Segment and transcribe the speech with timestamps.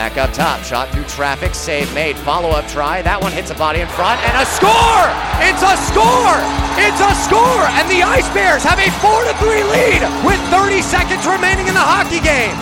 [0.00, 3.02] Back up top, shot through traffic, save made, follow up try.
[3.02, 5.04] That one hits a body in front, and a score!
[5.44, 6.40] It's a score!
[6.80, 7.68] It's a score!
[7.76, 11.76] And the Ice Bears have a 4 to 3 lead with 30 seconds remaining in
[11.76, 12.56] the hockey game.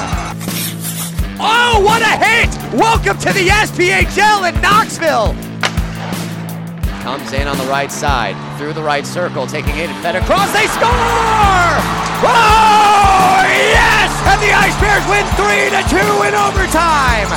[1.39, 2.51] Oh, what a hit!
[2.75, 5.31] Welcome to the SPHL in Knoxville.
[7.07, 10.51] Comes in on the right side, through the right circle, taking it fed across.
[10.51, 10.91] They score!
[12.27, 13.38] Oh!
[14.31, 15.97] And the Ice Bears win 3 to 2
[16.29, 17.29] in overtime.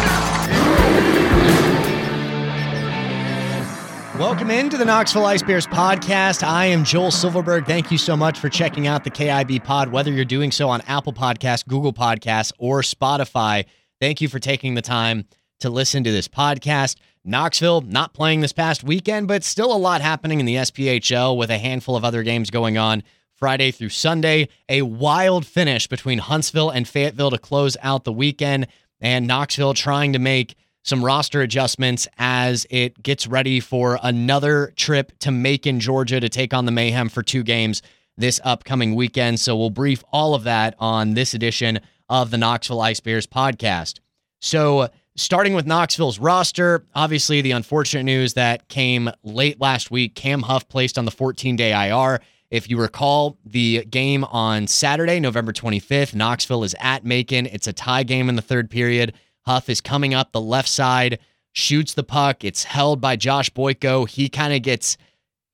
[4.20, 6.46] Welcome into the Knoxville Ice Bears podcast.
[6.46, 7.66] I am Joel Silverberg.
[7.66, 10.82] Thank you so much for checking out the KIB pod, whether you're doing so on
[10.82, 13.64] Apple Podcasts, Google Podcasts, or Spotify.
[14.02, 15.24] Thank you for taking the time
[15.62, 16.98] to listen to this podcast.
[17.24, 21.50] Knoxville not playing this past weekend, but still a lot happening in the SPHL with
[21.52, 23.02] a handful of other games going on
[23.42, 24.48] Friday through Sunday.
[24.70, 28.68] A wild finish between Huntsville and Fayetteville to close out the weekend,
[29.02, 35.12] and Knoxville trying to make some roster adjustments as it gets ready for another trip
[35.20, 37.82] to Macon, Georgia to take on the Mayhem for two games
[38.16, 39.40] this upcoming weekend.
[39.40, 44.02] So we'll brief all of that on this edition of the Knoxville Ice Bears podcast.
[44.40, 50.44] So, starting with Knoxville's roster, obviously the unfortunate news that came late last week Cam
[50.44, 52.22] Huff placed on the 14 day IR.
[52.52, 57.46] If you recall, the game on Saturday, November 25th, Knoxville is at Macon.
[57.46, 59.14] It's a tie game in the third period.
[59.46, 61.20] Huff is coming up the left side,
[61.54, 62.44] shoots the puck.
[62.44, 64.08] It's held by Josh Boyko.
[64.08, 64.98] He kind of gets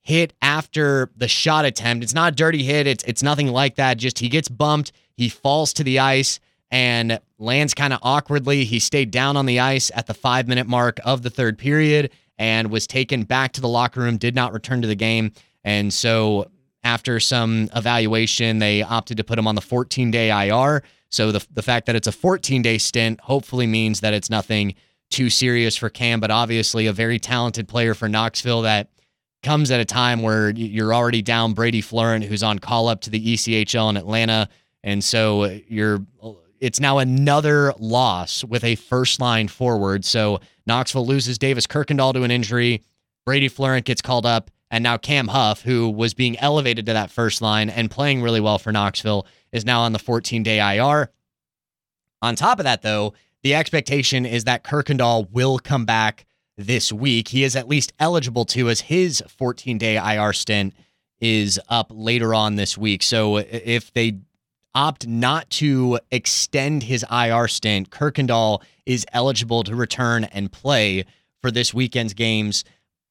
[0.02, 2.04] hit after the shot attempt.
[2.04, 2.88] It's not a dirty hit.
[2.88, 3.98] It's it's nothing like that.
[3.98, 4.92] Just he gets bumped.
[5.14, 6.40] He falls to the ice
[6.72, 8.66] and lands kind of awkwardly.
[8.66, 12.12] He stayed down on the ice at the five minute mark of the third period
[12.40, 15.32] and was taken back to the locker room, did not return to the game.
[15.64, 16.50] And so,
[16.84, 20.84] after some evaluation, they opted to put him on the 14 day IR.
[21.10, 24.76] So, the, the fact that it's a 14 day stint hopefully means that it's nothing
[25.10, 28.90] too serious for Cam, but obviously a very talented player for Knoxville that
[29.44, 33.10] comes at a time where you're already down Brady Fleurent, who's on call up to
[33.10, 34.50] the ECHL in Atlanta.
[34.84, 36.06] And so you're
[36.60, 40.04] it's now another loss with a first line forward.
[40.04, 42.84] So Knoxville loses Davis Kirkendall to an injury.
[43.26, 44.50] Brady Fleurent gets called up.
[44.70, 48.42] And now Cam Huff, who was being elevated to that first line and playing really
[48.42, 51.10] well for Knoxville, is now on the 14 day IR.
[52.22, 53.14] On top of that, though,
[53.44, 56.26] the expectation is that Kirkendall will come back
[56.58, 57.30] this week.
[57.30, 60.74] He is at least eligible to, as his 14 day IR stint
[61.20, 63.04] is up later on this week.
[63.04, 64.20] So if they
[64.76, 71.06] opt not to extend his IR stint, Kirkendall is eligible to return and play
[71.42, 72.64] for this weekend's games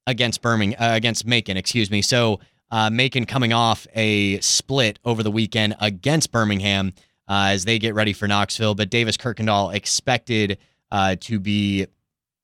[0.07, 2.03] against Birmingham, uh, against Macon, excuse me.
[2.03, 2.41] So
[2.71, 6.93] uh, Macon coming off a split over the weekend against Birmingham
[7.29, 10.59] uh, as they get ready for Knoxville, but Davis Kirkendall expected
[10.91, 11.87] uh, to be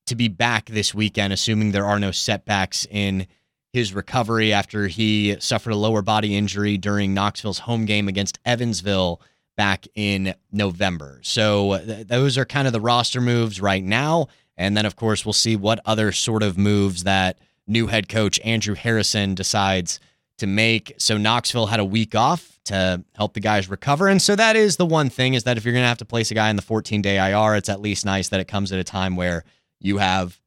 [0.05, 3.25] to be back this weekend, assuming there are no setbacks in
[3.71, 9.21] his recovery after he suffered a lower body injury during Knoxville's home game against Evansville
[9.55, 11.19] back in November.
[11.23, 14.27] So th- those are kind of the roster moves right now.
[14.57, 18.39] And then, of course, we'll see what other sort of moves that new head coach
[18.43, 19.99] Andrew Harrison decides
[20.37, 20.93] to make.
[20.97, 24.07] So Knoxville had a week off to help the guys recover.
[24.07, 26.05] And so that is the one thing is that if you're going to have to
[26.05, 28.71] place a guy in the 14 day IR, it's at least nice that it comes
[28.71, 29.43] at a time where
[29.79, 30.39] you have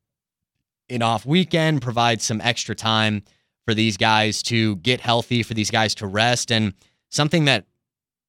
[0.88, 3.22] an off weekend, provide some extra time
[3.65, 6.50] for these guys to get healthy, for these guys to rest.
[6.50, 6.72] And
[7.10, 7.66] something that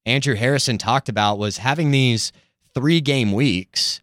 [0.04, 2.32] Andrew Harrison talked about was having these
[2.74, 4.00] three game weeks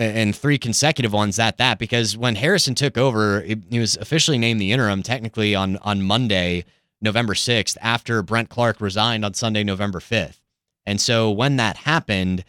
[0.00, 4.60] and three consecutive ones at that because when Harrison took over, he was officially named
[4.60, 6.64] the interim technically on on Monday,
[7.00, 10.40] November 6th, after Brent Clark resigned on Sunday, November 5th.
[10.86, 12.44] And so when that happened,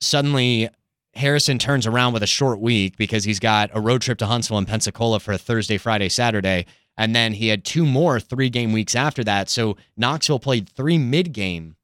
[0.00, 0.68] suddenly
[1.14, 4.58] Harrison turns around with a short week because he's got a road trip to Huntsville
[4.58, 6.66] and Pensacola for Thursday, Friday, Saturday.
[6.98, 9.48] And then he had two more three game weeks after that.
[9.48, 11.76] So Knoxville played three mid game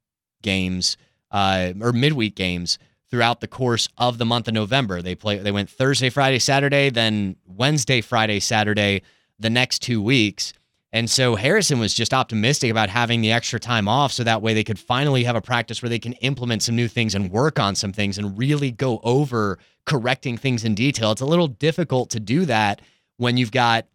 [0.42, 0.97] games
[1.30, 2.78] uh, or midweek games
[3.10, 5.03] throughout the course of the month of November.
[5.03, 9.03] They play they went Thursday, Friday, Saturday, then Wednesday, Friday, Saturday
[9.39, 10.53] the next two weeks.
[10.91, 14.55] And so Harrison was just optimistic about having the extra time off so that way
[14.55, 17.59] they could finally have a practice where they can implement some new things and work
[17.59, 21.13] on some things and really go over correcting things in detail.
[21.13, 22.81] It's a little difficult to do that
[23.19, 23.87] when you've got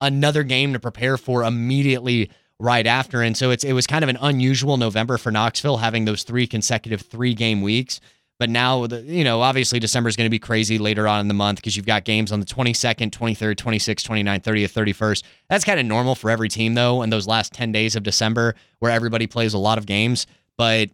[0.00, 3.22] another game to prepare for immediately right after.
[3.22, 6.46] And so it's it was kind of an unusual November for Knoxville having those three
[6.46, 8.00] consecutive three game weeks.
[8.40, 11.28] But now, the, you know, obviously December is going to be crazy later on in
[11.28, 15.22] the month because you've got games on the 22nd, 23rd, 26th, 29th, 30th, 31st.
[15.50, 18.54] That's kind of normal for every team, though, in those last 10 days of December
[18.78, 20.26] where everybody plays a lot of games.
[20.56, 20.88] But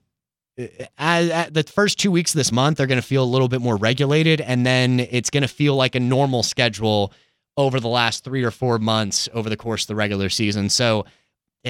[0.59, 0.67] uh,
[0.99, 3.47] as, as the first two weeks of this month are going to feel a little
[3.47, 7.13] bit more regulated, and then it's going to feel like a normal schedule
[7.57, 10.69] over the last three or four months over the course of the regular season.
[10.69, 11.07] So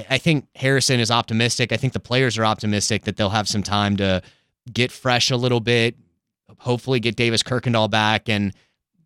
[0.08, 1.70] I think Harrison is optimistic.
[1.70, 4.22] I think the players are optimistic that they'll have some time to
[4.72, 5.96] get fresh a little bit,
[6.58, 8.52] hopefully get Davis Kirkendall back, and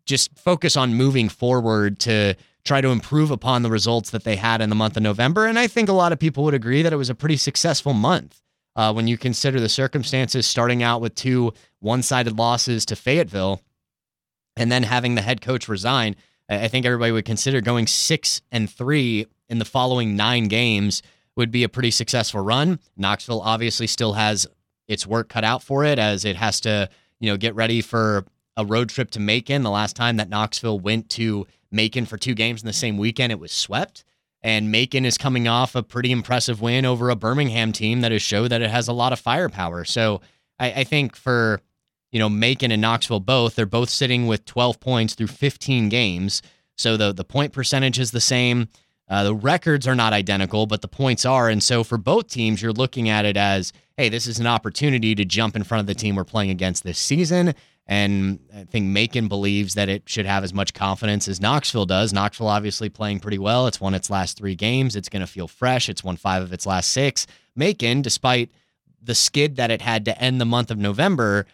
[0.05, 4.61] just focus on moving forward to try to improve upon the results that they had
[4.61, 5.47] in the month of November.
[5.47, 7.93] And I think a lot of people would agree that it was a pretty successful
[7.93, 8.41] month
[8.75, 13.61] uh, when you consider the circumstances, starting out with two one sided losses to Fayetteville
[14.55, 16.15] and then having the head coach resign.
[16.49, 21.01] I think everybody would consider going six and three in the following nine games
[21.35, 22.79] would be a pretty successful run.
[22.97, 24.45] Knoxville obviously still has
[24.91, 26.89] its work cut out for it as it has to,
[27.19, 28.25] you know, get ready for
[28.57, 29.63] a road trip to Macon.
[29.63, 33.31] The last time that Knoxville went to Macon for two games in the same weekend,
[33.31, 34.03] it was swept.
[34.43, 38.21] And Macon is coming off a pretty impressive win over a Birmingham team that has
[38.21, 39.85] showed that it has a lot of firepower.
[39.85, 40.19] So
[40.59, 41.61] I, I think for
[42.11, 46.41] you know Macon and Knoxville both, they're both sitting with 12 points through 15 games.
[46.75, 48.67] So the the point percentage is the same.
[49.07, 51.49] Uh, the records are not identical, but the points are.
[51.49, 55.15] And so for both teams, you're looking at it as, hey, this is an opportunity
[55.15, 57.53] to jump in front of the team we're playing against this season
[57.91, 62.13] and I think Macon believes that it should have as much confidence as Knoxville does.
[62.13, 63.67] Knoxville obviously playing pretty well.
[63.67, 64.95] It's won its last three games.
[64.95, 65.89] It's going to feel fresh.
[65.89, 67.27] It's won five of its last six.
[67.53, 68.49] Macon, despite
[69.01, 71.45] the skid that it had to end the month of November,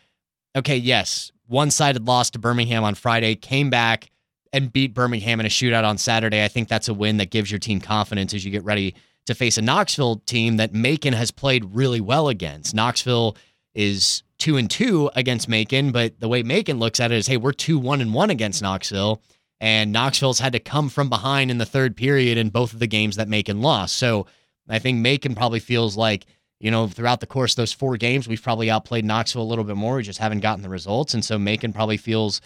[0.56, 4.12] okay, yes, one sided loss to Birmingham on Friday, came back
[4.54, 6.44] and beat Birmingham in a shootout on Saturday.
[6.44, 8.94] I think that's a win that gives your team confidence as you get ready
[9.28, 12.74] to face a Knoxville team that Macon has played really well against.
[12.74, 13.38] Knoxville
[13.76, 17.38] is two and two against Macon, but the way Macon looks at it is, hey,
[17.38, 19.22] we're two one and one against Knoxville,
[19.60, 22.88] and Knoxville's had to come from behind in the third period in both of the
[22.88, 23.98] games that Macon lost.
[23.98, 24.28] So
[24.70, 26.26] I think Macon probably feels like
[26.60, 29.66] you know throughout the course of those four games, we've probably outplayed Knoxville a little
[29.66, 29.98] bit more.
[29.98, 32.42] We just haven't gotten the results, and so Macon probably feels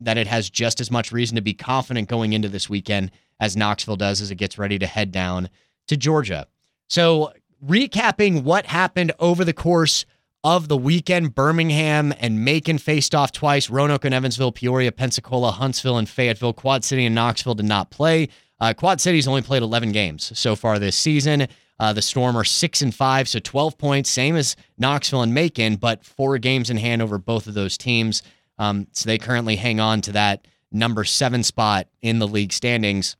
[0.00, 3.56] that it has just as much reason to be confident going into this weekend as
[3.56, 5.48] Knoxville does as it gets ready to head down
[5.88, 6.46] to Georgia.
[6.88, 7.32] So
[7.64, 10.04] recapping what happened over the course
[10.44, 11.34] of the weekend.
[11.34, 13.70] Birmingham and Macon faced off twice.
[13.70, 16.52] Roanoke and Evansville, Peoria, Pensacola, Huntsville, and Fayetteville.
[16.52, 18.28] Quad City and Knoxville did not play.
[18.60, 21.48] Uh, Quad City's only played 11 games so far this season.
[21.78, 25.76] Uh, the Storm are six and five, so 12 points, same as Knoxville and Macon,
[25.76, 28.22] but four games in hand over both of those teams.
[28.58, 33.16] Um, so they currently hang on to that number seven spot in the league standings.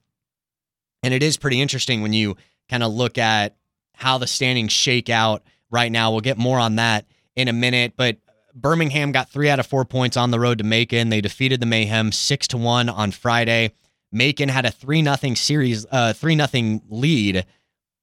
[1.03, 2.37] And it is pretty interesting when you
[2.73, 3.55] kind of look at
[3.93, 6.11] how the standings shake out right now.
[6.11, 7.05] We'll get more on that
[7.37, 8.17] in a minute, but
[8.55, 11.11] Birmingham got three out of four points on the road to Macon.
[11.11, 13.73] They defeated the Mayhem six to one on Friday.
[14.11, 17.45] Macon had a three nothing series, uh, three nothing lead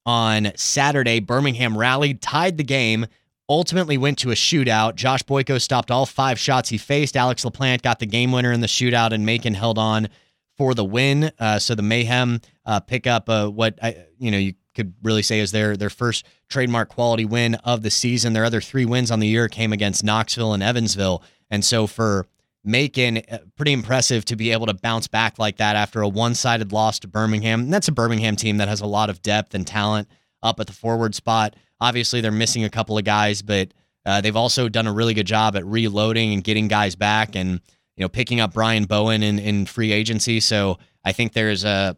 [0.05, 1.19] on Saturday.
[1.19, 3.07] Birmingham rallied, tied the game,
[3.47, 4.95] ultimately went to a shootout.
[4.95, 7.17] Josh Boyko stopped all five shots he faced.
[7.17, 10.09] Alex LaPlante got the game winner in the shootout, and Macon held on
[10.57, 11.31] for the win.
[11.39, 15.21] Uh, so the Mayhem uh, pick up uh, what I, you know you could really
[15.21, 18.33] say is their their first trademark quality win of the season.
[18.33, 22.25] Their other three wins on the year came against Knoxville and Evansville, and so for
[22.63, 26.71] Macon, uh, pretty impressive to be able to bounce back like that after a one-sided
[26.71, 27.61] loss to Birmingham.
[27.61, 30.07] And that's a Birmingham team that has a lot of depth and talent
[30.43, 31.55] up at the forward spot.
[31.79, 33.73] Obviously, they're missing a couple of guys, but
[34.05, 37.61] uh, they've also done a really good job at reloading and getting guys back, and
[37.95, 40.39] you know, picking up Brian Bowen in, in free agency.
[40.39, 41.97] So I think there's a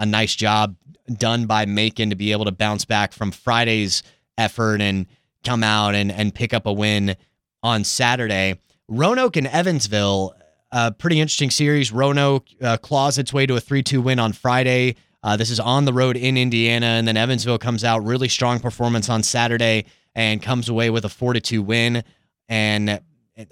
[0.00, 0.74] a nice job
[1.16, 4.02] done by Macon to be able to bounce back from Friday's
[4.38, 5.06] effort and
[5.44, 7.16] come out and, and pick up a win
[7.62, 8.58] on Saturday.
[8.88, 10.34] Roanoke and Evansville,
[10.72, 11.92] a pretty interesting series.
[11.92, 14.96] Roanoke uh, claws its way to a 3 2 win on Friday.
[15.22, 16.86] Uh, this is on the road in Indiana.
[16.86, 21.08] And then Evansville comes out really strong performance on Saturday and comes away with a
[21.08, 22.02] 4 2 win.
[22.48, 23.00] And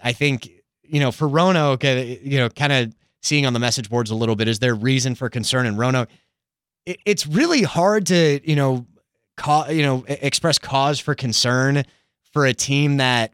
[0.02, 0.50] I think,
[0.82, 4.14] you know, for Roanoke, uh, you know, kind of seeing on the message boards a
[4.14, 6.08] little bit, is there reason for concern in Roanoke?
[6.88, 8.86] It, it's really hard to you know
[9.36, 11.84] ca- you know express cause for concern
[12.32, 13.32] for a team that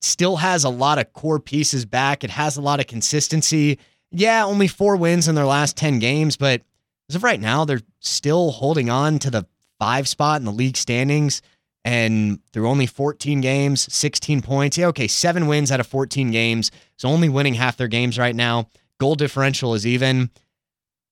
[0.00, 2.22] still has a lot of core pieces back.
[2.22, 3.78] It has a lot of consistency.
[4.10, 6.62] Yeah, only four wins in their last 10 games, but
[7.08, 9.46] as of right now, they're still holding on to the
[9.78, 11.42] five spot in the league standings.
[11.84, 14.76] And through only 14 games, 16 points.
[14.76, 16.72] Yeah, okay, seven wins out of 14 games.
[16.96, 18.68] So only winning half their games right now.
[18.98, 20.30] Goal differential is even.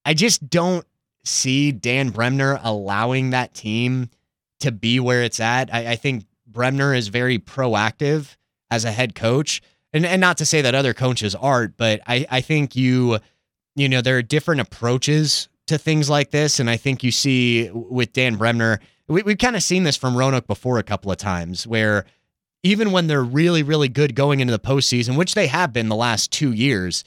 [0.05, 0.85] I just don't
[1.25, 4.11] see Dan Bremner allowing that team
[4.61, 5.73] to be where it's at.
[5.73, 8.37] I, I think Bremner is very proactive
[8.71, 9.63] as a head coach.
[9.93, 13.19] And, and not to say that other coaches aren't, but I, I think you,
[13.77, 16.59] you know, there are different approaches to things like this.
[16.61, 20.17] And I think you see with Dan Bremner, we, we've kind of seen this from
[20.17, 22.05] Roanoke before a couple of times where
[22.63, 25.95] even when they're really, really good going into the postseason, which they have been the
[25.95, 27.05] last two years,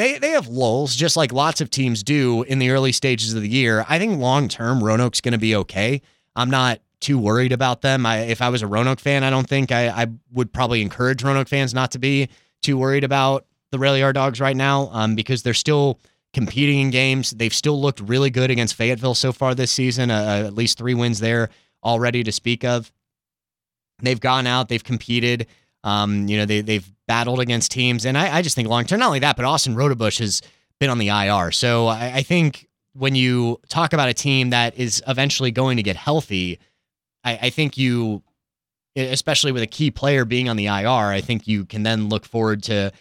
[0.00, 3.42] they they have lulls, just like lots of teams do in the early stages of
[3.42, 3.84] the year.
[3.88, 6.00] I think long term, Roanoke's going to be okay.
[6.34, 8.06] I'm not too worried about them.
[8.06, 11.22] I, if I was a Roanoke fan, I don't think I, I would probably encourage
[11.22, 12.28] Roanoke fans not to be
[12.62, 15.98] too worried about the Rail Yard Dawgs right now um, because they're still
[16.32, 17.30] competing in games.
[17.32, 20.94] They've still looked really good against Fayetteville so far this season, uh, at least three
[20.94, 21.50] wins there
[21.84, 22.90] already to speak of.
[24.02, 25.46] They've gone out, they've competed.
[25.84, 29.00] Um, you know, they they've battled against teams, and I, I just think long term,
[29.00, 30.42] not only that, but Austin Rodebush has
[30.78, 31.50] been on the IR.
[31.52, 35.82] So I, I, think when you talk about a team that is eventually going to
[35.82, 36.58] get healthy,
[37.22, 38.22] I, I think you,
[38.96, 42.24] especially with a key player being on the IR, I think you can then look
[42.24, 42.92] forward to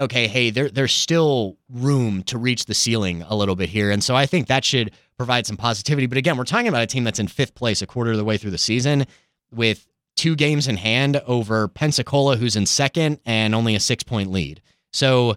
[0.00, 3.90] okay, hey, there there's still room to reach the ceiling a little bit here.
[3.90, 6.06] And so I think that should provide some positivity.
[6.06, 8.24] But again, we're talking about a team that's in fifth place a quarter of the
[8.24, 9.06] way through the season
[9.50, 14.30] with two games in hand over Pensacola, who's in second, and only a six point
[14.30, 14.60] lead.
[14.92, 15.36] So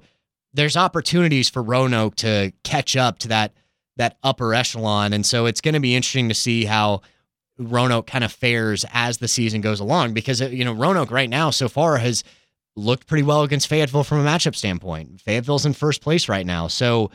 [0.53, 3.53] there's opportunities for Roanoke to catch up to that
[3.97, 5.11] that upper echelon.
[5.11, 7.01] And so it's going to be interesting to see how
[7.57, 11.49] Roanoke kind of fares as the season goes along because you know Roanoke right now
[11.49, 12.23] so far has
[12.77, 15.19] looked pretty well against Fayetteville from a matchup standpoint.
[15.19, 16.67] Fayetteville's in first place right now.
[16.67, 17.11] So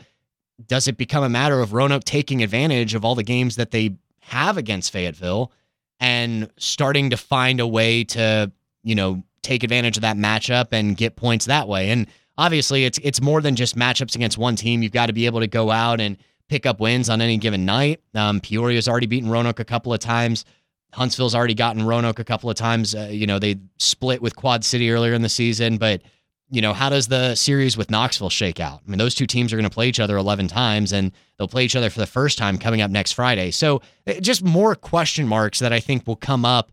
[0.67, 3.95] does it become a matter of Roanoke taking advantage of all the games that they
[4.21, 5.51] have against Fayetteville
[5.99, 8.51] and starting to find a way to,
[8.83, 11.91] you know, take advantage of that matchup and get points that way.
[11.91, 14.81] And obviously it's it's more than just matchups against one team.
[14.83, 16.17] You've got to be able to go out and
[16.49, 18.01] pick up wins on any given night.
[18.13, 20.45] Um, Peoria's already beaten Roanoke a couple of times.
[20.93, 22.95] Huntsville's already gotten Roanoke a couple of times.
[22.95, 26.01] Uh, you know, they split with Quad City earlier in the season, but
[26.49, 28.81] you know, how does the series with Knoxville shake out?
[28.85, 31.47] I mean, those two teams are going to play each other 11 times and they'll
[31.47, 33.51] play each other for the first time coming up next Friday.
[33.51, 36.71] So, uh, just more question marks that I think will come up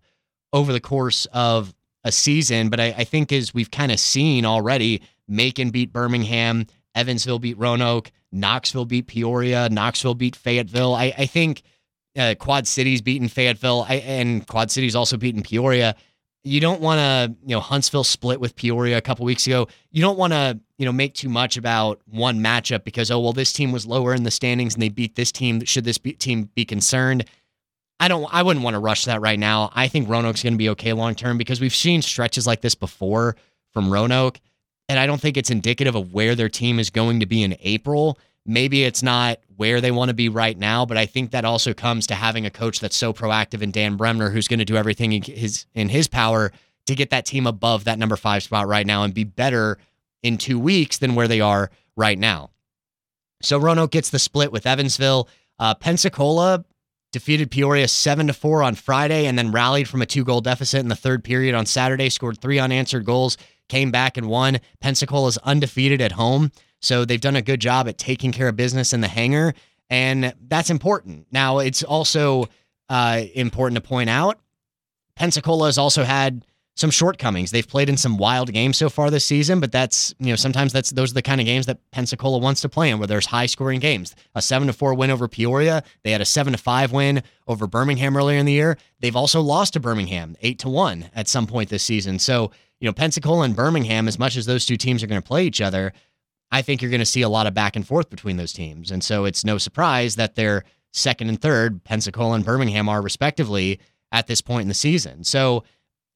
[0.52, 1.74] over the course of
[2.04, 2.68] a season.
[2.68, 7.58] But I, I think as we've kind of seen already, Macon beat Birmingham, Evansville beat
[7.58, 10.94] Roanoke, Knoxville beat Peoria, Knoxville beat Fayetteville.
[10.94, 11.62] I, I think
[12.16, 15.94] uh, Quad Cities beating Fayetteville, I, and Quad Cities also beating Peoria.
[16.44, 19.68] You don't want to, you know, Huntsville split with Peoria a couple weeks ago.
[19.92, 23.32] You don't want to, you know, make too much about one matchup because oh well,
[23.32, 25.64] this team was lower in the standings and they beat this team.
[25.64, 27.24] Should this be, team be concerned?
[28.00, 28.26] I don't.
[28.34, 29.70] I wouldn't want to rush that right now.
[29.74, 32.74] I think Roanoke's going to be okay long term because we've seen stretches like this
[32.74, 33.36] before
[33.72, 34.40] from Roanoke,
[34.88, 37.56] and I don't think it's indicative of where their team is going to be in
[37.60, 38.18] April.
[38.44, 41.72] Maybe it's not where they want to be right now, but I think that also
[41.72, 44.76] comes to having a coach that's so proactive in Dan Bremner, who's going to do
[44.76, 46.52] everything in his in his power
[46.86, 49.78] to get that team above that number five spot right now and be better
[50.22, 52.50] in two weeks than where they are right now.
[53.42, 55.28] So Roanoke gets the split with Evansville.
[55.58, 56.64] Uh, Pensacola
[57.12, 60.80] defeated Peoria seven to four on Friday, and then rallied from a two goal deficit
[60.80, 62.08] in the third period on Saturday.
[62.08, 63.36] Scored three unanswered goals,
[63.68, 64.58] came back and won.
[64.80, 66.50] Pensacola's undefeated at home.
[66.82, 69.54] So they've done a good job at taking care of business in the hangar,
[69.88, 71.26] and that's important.
[71.30, 72.48] Now, it's also
[72.88, 74.38] uh, important to point out
[75.14, 77.50] Pensacola has also had some shortcomings.
[77.50, 80.72] They've played in some wild games so far this season, but that's you know sometimes
[80.72, 83.26] that's those are the kind of games that Pensacola wants to play in, where there's
[83.26, 84.14] high scoring games.
[84.34, 85.82] A seven to four win over Peoria.
[86.02, 88.78] They had a seven to five win over Birmingham earlier in the year.
[89.00, 92.18] They've also lost to Birmingham eight to one at some point this season.
[92.18, 95.28] So you know Pensacola and Birmingham, as much as those two teams are going to
[95.28, 95.92] play each other,
[96.52, 98.90] I think you're going to see a lot of back and forth between those teams.
[98.90, 103.80] And so it's no surprise that they're second and third, Pensacola and Birmingham are respectively
[104.12, 105.24] at this point in the season.
[105.24, 105.64] So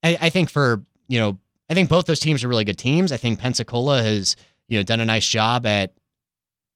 [0.02, 1.38] I, I think for, you know,
[1.70, 3.10] I think both those teams are really good teams.
[3.10, 4.36] I think Pensacola has,
[4.68, 5.94] you know, done a nice job at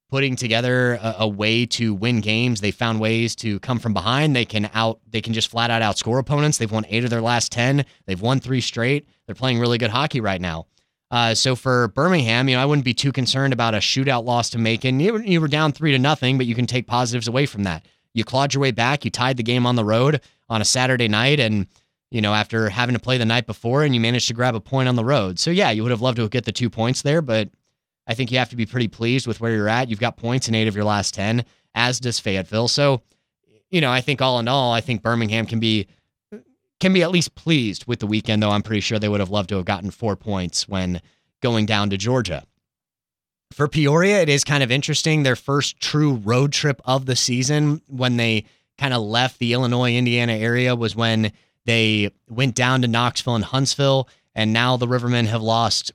[0.08, 2.60] putting together a, a, way to win games.
[2.60, 4.34] They found ways to come from behind.
[4.34, 6.58] They can out they can just flat out outscore opponents.
[6.58, 7.84] They've won 8 of their last 10.
[8.06, 9.06] They've won 3 straight.
[9.26, 10.66] They're playing really good hockey right now.
[11.10, 14.50] Uh, so for Birmingham, you know, I wouldn't be too concerned about a shootout loss
[14.50, 15.00] to Macon.
[15.00, 17.84] You, you were down three to nothing, but you can take positives away from that.
[18.14, 19.04] You clawed your way back.
[19.04, 21.66] You tied the game on the road on a Saturday night, and
[22.10, 24.60] you know after having to play the night before, and you managed to grab a
[24.60, 25.38] point on the road.
[25.38, 27.50] So yeah, you would have loved to get the two points there, but
[28.06, 29.88] I think you have to be pretty pleased with where you're at.
[29.88, 32.68] You've got points in eight of your last ten, as does Fayetteville.
[32.68, 33.02] So
[33.70, 35.86] you know, I think all in all, I think Birmingham can be
[36.80, 39.30] can be at least pleased with the weekend, though I'm pretty sure they would have
[39.30, 41.00] loved to have gotten four points when
[41.40, 42.44] going down to Georgia.
[43.52, 45.22] For Peoria, it is kind of interesting.
[45.22, 48.44] Their first true road trip of the season when they
[48.78, 51.32] kind of left the Illinois, Indiana area was when
[51.66, 54.08] they went down to Knoxville and Huntsville.
[54.34, 55.92] And now the Rivermen have lost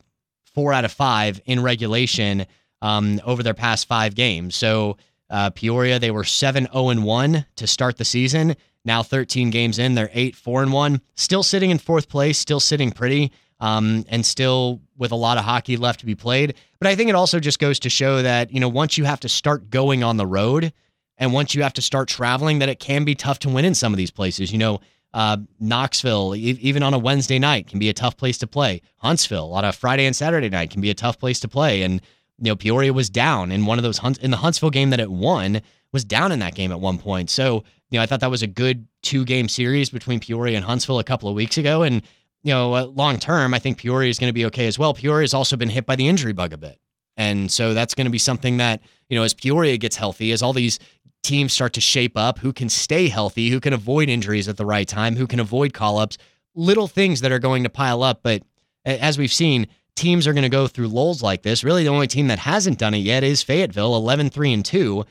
[0.53, 2.45] four out of five in regulation
[2.81, 4.55] um, over their past five games.
[4.55, 4.97] So
[5.29, 8.55] uh, Peoria, they were 7 0 1 to start the season.
[8.85, 11.01] Now 13 games in, they're eight, four, and one.
[11.15, 15.43] Still sitting in fourth place, still sitting pretty, um, and still with a lot of
[15.43, 16.55] hockey left to be played.
[16.79, 19.19] But I think it also just goes to show that, you know, once you have
[19.21, 20.71] to start going on the road
[21.17, 23.73] and once you have to start traveling, that it can be tough to win in
[23.73, 24.51] some of these places.
[24.51, 24.79] You know,
[25.13, 28.81] uh, Knoxville, e- even on a Wednesday night, can be a tough place to play.
[28.97, 31.81] Huntsville, on a Friday and Saturday night, can be a tough place to play.
[31.83, 32.01] And
[32.37, 34.99] you know, Peoria was down in one of those hunts in the Huntsville game that
[34.99, 35.61] it won
[35.95, 37.31] was down in that game at one point.
[37.31, 40.65] So you know, I thought that was a good two game series between Peoria and
[40.65, 41.81] Huntsville a couple of weeks ago.
[41.81, 42.01] And
[42.43, 44.93] you know, uh, long term, I think Peoria is going to be okay as well.
[44.93, 46.77] Peoria has also been hit by the injury bug a bit.
[47.17, 50.43] And so that's going to be something that, you know, as Peoria gets healthy, as
[50.43, 50.77] all these
[51.23, 54.65] teams start to shape up, who can stay healthy, who can avoid injuries at the
[54.65, 56.17] right time, who can avoid call ups,
[56.53, 58.19] little things that are going to pile up.
[58.21, 58.43] But
[58.83, 61.63] as we've seen, teams are going to go through lulls like this.
[61.63, 65.05] Really, the only team that hasn't done it yet is Fayetteville, 11 3 and 2.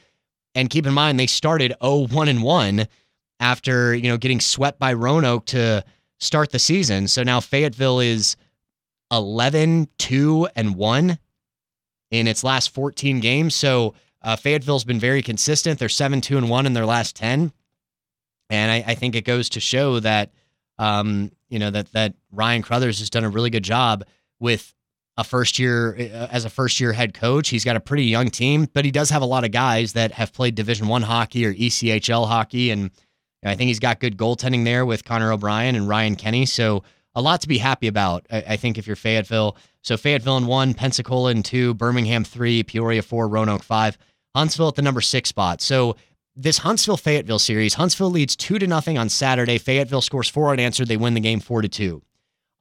[0.55, 2.87] And keep in mind, they started 0 1 and 1
[3.41, 5.85] after, you know, getting swept by Roanoke to
[6.19, 7.09] start the season.
[7.09, 8.37] So now Fayetteville is
[9.11, 11.19] 11 2 and 1
[12.11, 13.55] in its last 14 games.
[13.55, 13.95] So
[14.25, 15.79] uh, Fayetteville's been very consistent.
[15.79, 17.53] They're seven two and one in their last ten,
[18.49, 20.33] and I, I think it goes to show that
[20.79, 24.03] um, you know that that Ryan Crothers has done a really good job
[24.41, 24.75] with
[25.17, 25.95] a first year
[26.31, 27.49] as a first year head coach.
[27.49, 30.13] He's got a pretty young team, but he does have a lot of guys that
[30.13, 32.91] have played Division One hockey or ECHL hockey, and
[33.45, 36.47] I think he's got good goaltending there with Connor O'Brien and Ryan Kenny.
[36.47, 36.83] So
[37.15, 38.27] a lot to be happy about.
[38.31, 43.03] I think if you're Fayetteville, so Fayetteville in one, Pensacola in two, Birmingham three, Peoria
[43.03, 43.97] four, Roanoke five.
[44.35, 45.61] Huntsville at the number six spot.
[45.61, 45.95] So
[46.35, 49.59] this Huntsville Fayetteville series, Huntsville leads two to nothing on Saturday.
[49.59, 50.89] Fayetteville scores four unanswered.
[50.89, 52.03] They win the game four to two.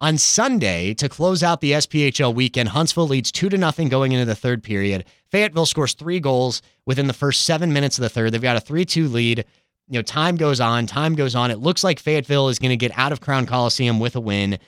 [0.03, 4.25] On Sunday, to close out the SPHL weekend, Huntsville leads two to nothing going into
[4.25, 5.05] the third period.
[5.31, 8.33] Fayetteville scores three goals within the first seven minutes of the third.
[8.33, 9.45] They've got a three-two lead.
[9.87, 11.51] You know, time goes on, time goes on.
[11.51, 14.59] It looks like Fayetteville is going to get out of Crown Coliseum with a win.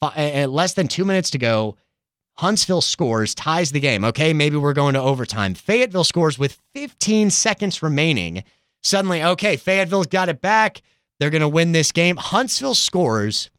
[0.00, 1.76] At less than two minutes to go,
[2.38, 4.06] Huntsville scores, ties the game.
[4.06, 5.52] Okay, maybe we're going to overtime.
[5.52, 8.42] Fayetteville scores with 15 seconds remaining.
[8.82, 10.80] Suddenly, okay, Fayetteville's got it back.
[11.20, 12.16] They're going to win this game.
[12.16, 13.50] Huntsville scores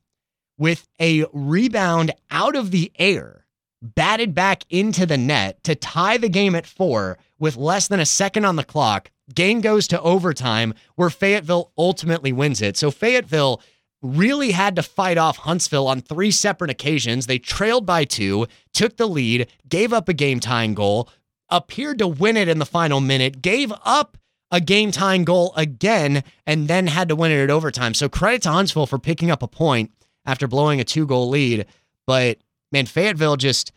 [0.57, 3.45] with a rebound out of the air,
[3.81, 8.05] batted back into the net to tie the game at four with less than a
[8.05, 9.11] second on the clock.
[9.33, 12.77] Game goes to overtime where Fayetteville ultimately wins it.
[12.77, 13.61] So Fayetteville
[14.01, 17.25] really had to fight off Huntsville on three separate occasions.
[17.25, 21.09] They trailed by two, took the lead, gave up a game tying goal,
[21.49, 24.17] appeared to win it in the final minute, gave up
[24.51, 27.93] a game tying goal again, and then had to win it at overtime.
[27.93, 29.91] So credit to Huntsville for picking up a point
[30.25, 31.65] after blowing a two goal lead.
[32.05, 32.37] But
[32.71, 33.71] man, Fayetteville just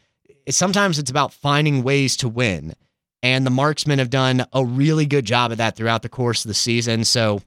[0.49, 2.75] sometimes it's about finding ways to win.
[3.23, 6.49] And the marksmen have done a really good job of that throughout the course of
[6.49, 7.05] the season.
[7.05, 7.43] So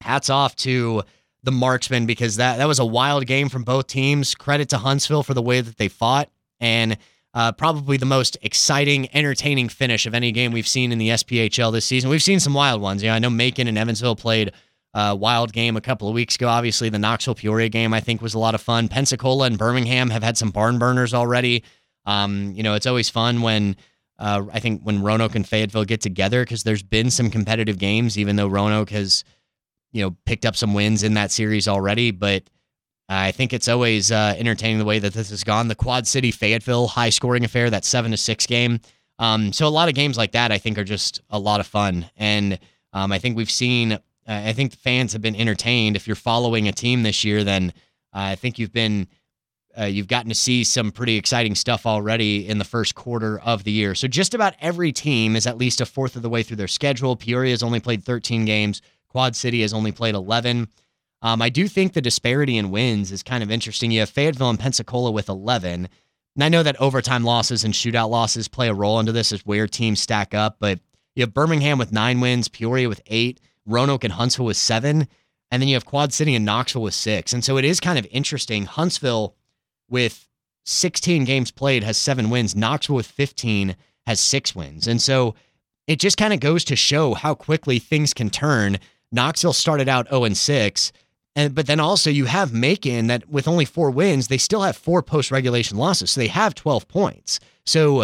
[0.00, 1.02] hats off to
[1.42, 4.34] the marksmen because that that was a wild game from both teams.
[4.34, 6.96] Credit to Huntsville for the way that they fought and
[7.32, 11.72] uh, probably the most exciting, entertaining finish of any game we've seen in the SPHL
[11.72, 12.10] this season.
[12.10, 13.02] We've seen some wild ones.
[13.02, 14.52] Yeah, I know Macon and Evansville played
[14.94, 16.48] a wild game a couple of weeks ago.
[16.48, 18.88] Obviously, the Knoxville Peoria game I think was a lot of fun.
[18.88, 21.64] Pensacola and Birmingham have had some barn burners already.
[22.06, 23.76] Um, you know, it's always fun when.
[24.18, 28.18] Uh, I think when Roanoke and Fayetteville get together, because there's been some competitive games,
[28.18, 29.24] even though Roanoke has
[29.92, 32.44] you know, picked up some wins in that series already, but
[33.08, 35.66] I think it's always uh, entertaining the way that this has gone.
[35.68, 38.80] The Quad City Fayetteville high scoring affair, that seven to six game.
[39.18, 41.66] Um, so a lot of games like that, I think, are just a lot of
[41.66, 42.58] fun, and
[42.92, 43.98] um, I think we've seen.
[44.30, 45.96] Uh, I think the fans have been entertained.
[45.96, 47.72] If you're following a team this year, then
[48.14, 49.08] uh, I think you've been.
[49.78, 53.62] Uh, you've gotten to see some pretty exciting stuff already in the first quarter of
[53.62, 53.94] the year.
[53.94, 56.66] So just about every team is at least a fourth of the way through their
[56.66, 57.14] schedule.
[57.14, 58.82] Peoria has only played 13 games.
[59.08, 60.66] Quad City has only played 11.
[61.22, 63.92] Um, I do think the disparity in wins is kind of interesting.
[63.92, 65.88] You have Fayetteville and Pensacola with 11.
[66.34, 69.46] And I know that overtime losses and shootout losses play a role into this as
[69.46, 70.80] where teams stack up, but
[71.14, 75.08] you have Birmingham with nine wins, Peoria with eight, Roanoke and Huntsville with seven,
[75.50, 77.32] and then you have Quad City and Knoxville with six.
[77.32, 78.66] And so it is kind of interesting.
[78.66, 79.34] Huntsville
[79.88, 80.26] with
[80.64, 84.86] 16 games played has seven wins, Knoxville with 15 has six wins.
[84.86, 85.34] And so
[85.86, 88.78] it just kind of goes to show how quickly things can turn
[89.12, 90.92] Knoxville started out 0 and 6.
[91.36, 94.76] And, but then also you have Macon that with only four wins, they still have
[94.76, 96.10] four post regulation losses.
[96.10, 97.40] So they have 12 points.
[97.64, 98.02] So,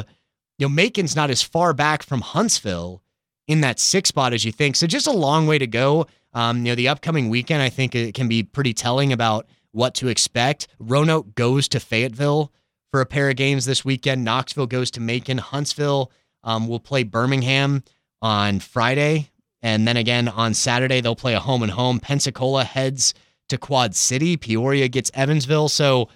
[0.59, 3.03] you know, Macon's not as far back from Huntsville
[3.47, 4.77] in that six spot as you think.
[4.77, 6.07] So just a long way to go.
[6.35, 9.95] Um, you know, the upcoming weekend, I think it can be pretty telling about what
[9.95, 10.69] to expect.
[10.79, 12.53] Roanoke goes to Fayetteville
[12.91, 14.25] for a pair of games this weekend.
[14.25, 15.39] Knoxville goes to Macon.
[15.39, 16.11] Huntsville
[16.45, 17.83] um, will play Birmingham
[18.23, 19.31] on Friday
[19.63, 22.01] And then again on Saturday, they'll play a home and home.
[22.01, 23.15] Pensacola heads
[23.49, 24.37] to Quad City.
[24.37, 25.69] Peoria gets Evansville.
[25.69, 26.09] So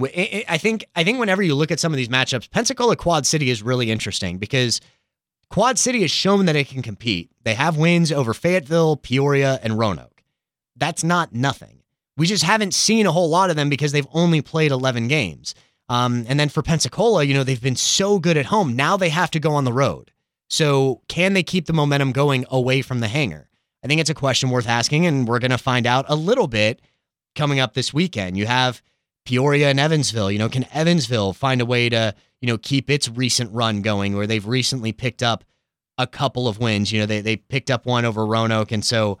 [0.00, 3.50] I think I think whenever you look at some of these matchups, Pensacola Quad City
[3.50, 4.80] is really interesting because
[5.52, 7.30] Quad City has shown that it can compete.
[7.42, 10.22] They have wins over Fayetteville, Peoria, and Roanoke.
[10.76, 11.82] That's not nothing.
[12.16, 15.54] We just haven't seen a whole lot of them because they've only played 11 games.
[15.90, 18.74] Um, and then for Pensacola, you know, they've been so good at home.
[18.76, 20.10] Now they have to go on the road.
[20.48, 23.50] So can they keep the momentum going away from the hangar?
[23.84, 26.48] I think it's a question worth asking, and we're going to find out a little
[26.48, 26.80] bit
[27.34, 28.38] coming up this weekend.
[28.38, 28.80] You have
[29.24, 30.30] Peoria and Evansville.
[30.30, 34.16] You know, can Evansville find a way to, you know, keep its recent run going
[34.16, 35.44] where they've recently picked up
[35.98, 36.90] a couple of wins?
[36.92, 39.18] You know, they, they picked up one over Roanoke, and so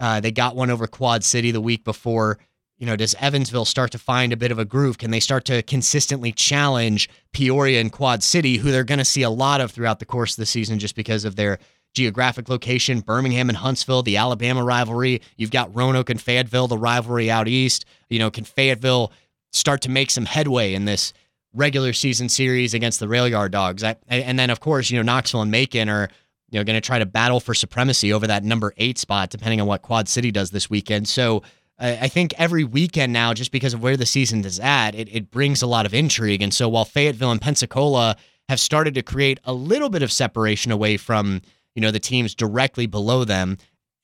[0.00, 2.38] uh, they got one over Quad City the week before.
[2.78, 4.98] You know, does Evansville start to find a bit of a groove?
[4.98, 9.22] Can they start to consistently challenge Peoria and Quad City, who they're going to see
[9.22, 11.58] a lot of throughout the course of the season just because of their
[11.92, 13.00] geographic location?
[13.00, 15.22] Birmingham and Huntsville, the Alabama rivalry.
[15.36, 17.84] You've got Roanoke and Fayetteville, the rivalry out east.
[18.08, 19.10] You know, can Fayetteville
[19.52, 21.12] start to make some headway in this
[21.54, 23.82] regular season series against the Rail Yard Dawgs.
[23.82, 26.08] I, and then, of course, you know, Knoxville and Macon are,
[26.50, 29.60] you know, going to try to battle for supremacy over that number eight spot, depending
[29.60, 31.08] on what Quad City does this weekend.
[31.08, 31.42] So
[31.80, 35.30] I think every weekend now, just because of where the season is at, it, it
[35.30, 36.42] brings a lot of intrigue.
[36.42, 38.16] And so while Fayetteville and Pensacola
[38.48, 41.40] have started to create a little bit of separation away from,
[41.76, 43.58] you know, the teams directly below them,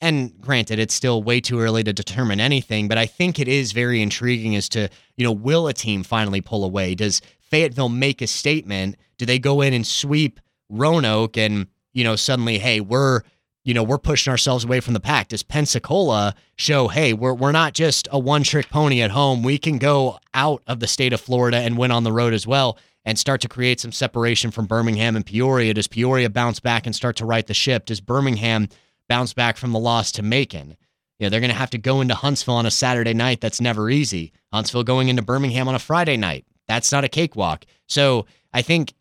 [0.04, 3.72] and granted, it's still way too early to determine anything, but I think it is
[3.72, 6.94] very intriguing as to, you know, will a team finally pull away?
[6.94, 8.96] Does Fayetteville make a statement?
[9.16, 13.22] Do they go in and sweep Roanoke and, you know, suddenly, hey, we're,
[13.64, 15.28] you know, we're pushing ourselves away from the pack?
[15.28, 19.42] Does Pensacola show, hey, we're, we're not just a one trick pony at home.
[19.42, 22.46] We can go out of the state of Florida and win on the road as
[22.46, 25.72] well and start to create some separation from Birmingham and Peoria?
[25.72, 27.86] Does Peoria bounce back and start to right the ship?
[27.86, 28.68] Does Birmingham
[29.08, 30.76] bounce back from the loss to Macon.
[31.18, 33.40] You know, they're going to have to go into Huntsville on a Saturday night.
[33.40, 34.32] That's never easy.
[34.52, 36.44] Huntsville going into Birmingham on a Friday night.
[36.66, 37.64] That's not a cakewalk.
[37.86, 38.94] So I think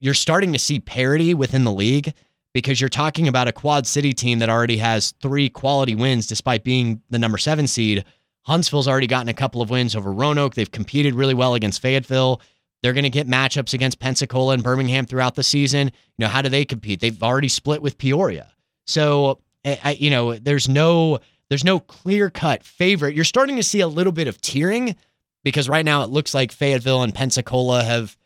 [0.00, 2.12] you're starting to see parity within the league
[2.52, 6.64] because you're talking about a Quad City team that already has three quality wins despite
[6.64, 8.04] being the number seven seed.
[8.42, 10.54] Huntsville's already gotten a couple of wins over Roanoke.
[10.54, 12.40] They've competed really well against Fayetteville.
[12.82, 15.88] They're going to get matchups against Pensacola and Birmingham throughout the season.
[16.16, 17.00] You know, how do they compete?
[17.00, 18.52] They've already split with Peoria.
[18.88, 23.14] So, I, you know, there's no there's no clear cut favorite.
[23.14, 24.96] You're starting to see a little bit of tiering
[25.44, 28.16] because right now it looks like Fayetteville and Pensacola have,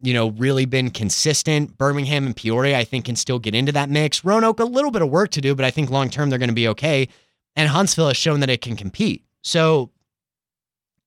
[0.00, 1.76] you know, really been consistent.
[1.76, 4.24] Birmingham and Peoria, I think, can still get into that mix.
[4.24, 6.48] Roanoke, a little bit of work to do, but I think long term they're going
[6.48, 7.08] to be okay.
[7.56, 9.24] And Huntsville has shown that it can compete.
[9.42, 9.90] So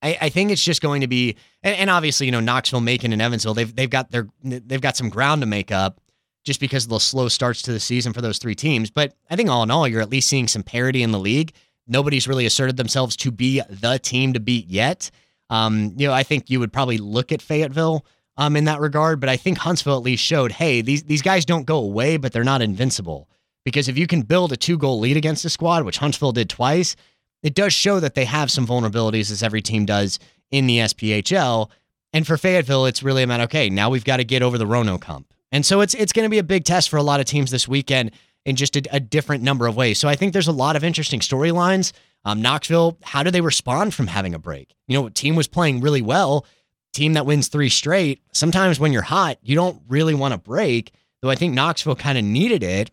[0.02, 3.14] I, I think it's just going to be, and, and, obviously, you know, Knoxville, Macon,
[3.14, 6.00] and Evansville, they've they've got their they've got some ground to make up
[6.44, 8.92] just because of the slow starts to the season for those three teams.
[8.92, 11.54] But I think all in all, you're at least seeing some parity in the league.
[11.88, 15.10] Nobody's really asserted themselves to be the team to beat yet.
[15.50, 18.06] Um, you know, I think you would probably look at Fayetteville
[18.38, 21.46] um, in that regard, but I think Huntsville at least showed, hey, these these guys
[21.46, 23.30] don't go away, but they're not invincible.
[23.64, 26.50] Because if you can build a two goal lead against a squad, which Huntsville did
[26.50, 26.96] twice,
[27.44, 30.20] it does show that they have some vulnerabilities, as every team does
[30.52, 31.70] in the SPHL.
[32.12, 35.04] And for Fayetteville, it's really about okay, now we've got to get over the Roanoke
[35.06, 35.33] hump.
[35.54, 37.52] And so it's it's going to be a big test for a lot of teams
[37.52, 38.12] this weekend
[38.44, 40.00] in just a, a different number of ways.
[40.00, 41.94] So I think there's a lot of interesting storylines.
[42.26, 44.74] Um, Knoxville, how do they respond from having a break?
[44.88, 46.46] You know, team was playing really well,
[46.92, 48.22] team that wins three straight.
[48.34, 50.92] Sometimes when you're hot, you don't really want to break.
[51.22, 52.92] Though I think Knoxville kind of needed it.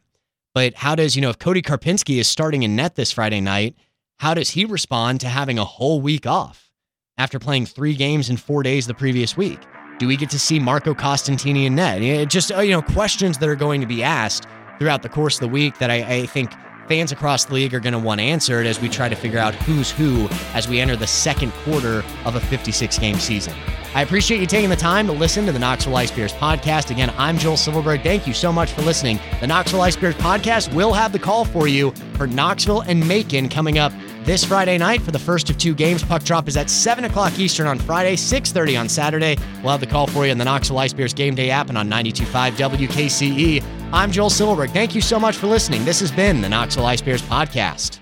[0.54, 3.74] But how does you know if Cody Karpinski is starting in net this Friday night?
[4.18, 6.70] How does he respond to having a whole week off
[7.16, 9.60] after playing three games in four days the previous week?
[10.00, 12.00] Do we get to see Marco Costantini and Ned?
[12.00, 14.46] It just, uh, you know, questions that are going to be asked
[14.78, 16.50] throughout the course of the week that I, I think
[16.88, 19.54] fans across the league are going to want answered as we try to figure out
[19.54, 23.52] who's who as we enter the second quarter of a 56 game season.
[23.94, 26.90] I appreciate you taking the time to listen to the Knoxville Ice Bears podcast.
[26.90, 28.02] Again, I'm Joel Silverberg.
[28.02, 29.20] Thank you so much for listening.
[29.40, 33.50] The Knoxville Ice Bears podcast will have the call for you for Knoxville and Macon
[33.50, 33.92] coming up
[34.24, 36.02] this Friday night for the first of two games.
[36.02, 39.37] Puck drop is at 7 o'clock Eastern on Friday, 6.30 on Saturday.
[39.62, 41.78] We'll have the call for you on the Knoxville Ice Bears game day app and
[41.78, 43.64] on 92.5 WKCE.
[43.92, 44.70] I'm Joel Silverberg.
[44.70, 45.85] Thank you so much for listening.
[45.85, 47.99] This has been the Knoxville Ice Bears podcast.